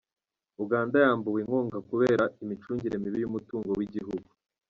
Uganda 0.63 0.95
yambuwe 1.05 1.39
inkunga 1.41 1.77
kubera 1.89 2.23
imicungire 2.43 2.95
mibi 3.03 3.17
y’umutungo 3.21 3.69
wigihugu 3.79 4.29